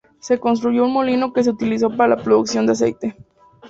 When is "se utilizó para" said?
1.43-2.15